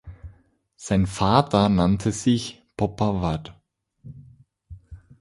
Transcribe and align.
Sein 0.77 1.05
Vater 1.05 1.69
nannte 1.69 2.11
sich 2.11 2.63
Poppa 2.75 3.21
Wad. 3.21 3.53